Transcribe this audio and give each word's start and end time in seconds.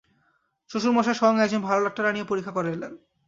শ্বশুরমশায় 0.69 1.17
স্বয়ং 1.19 1.35
একজন 1.39 1.61
ভালো 1.61 1.79
ডাক্তার 1.83 2.09
আনিয়া 2.09 2.29
পরীক্ষা 2.29 2.55
করাইলেন। 2.55 2.93